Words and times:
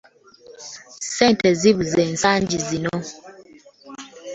ssente 1.03 1.47
zibuuze 1.59 2.01
ensangi 2.09 2.57
zino. 2.67 2.95